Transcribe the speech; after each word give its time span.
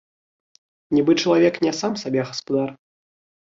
Нібы 0.97 1.15
чалавек 1.25 1.55
не 1.67 1.71
сам 1.81 1.93
сабе 2.05 2.21
гаспадар. 2.31 2.69